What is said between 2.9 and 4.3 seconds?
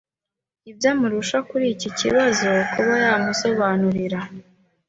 yamusobanurira